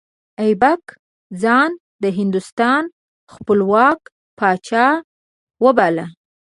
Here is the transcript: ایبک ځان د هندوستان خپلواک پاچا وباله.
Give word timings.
ایبک 0.41 0.83
ځان 1.41 1.71
د 2.03 2.05
هندوستان 2.19 2.83
خپلواک 3.33 3.99
پاچا 4.39 4.87
وباله. 5.63 6.05